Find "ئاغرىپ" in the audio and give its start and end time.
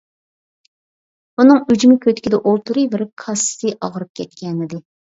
3.81-4.15